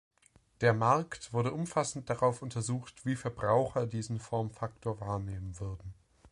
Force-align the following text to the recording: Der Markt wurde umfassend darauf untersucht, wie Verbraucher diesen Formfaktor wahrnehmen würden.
Der 0.61 0.73
Markt 0.73 1.31
wurde 1.31 1.51
umfassend 1.51 2.09
darauf 2.09 2.41
untersucht, 2.41 3.05
wie 3.05 3.15
Verbraucher 3.15 3.85
diesen 3.85 4.19
Formfaktor 4.19 4.99
wahrnehmen 4.99 5.59
würden. 5.59 5.93